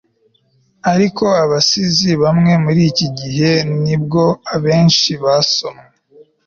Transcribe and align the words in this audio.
ariko 0.93 1.25
abasizi 1.43 2.11
bamwe 2.23 2.51
muri 2.63 2.81
iki 2.91 3.07
gihe, 3.19 3.51
nubwo 3.83 4.23
benshi 4.65 5.11
basomwe 5.23 5.89